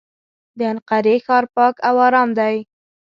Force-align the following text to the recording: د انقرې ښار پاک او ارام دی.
د 0.57 0.59
انقرې 0.71 1.15
ښار 1.25 1.45
پاک 1.55 1.75
او 1.87 1.95
ارام 2.07 2.29
دی. 2.39 2.55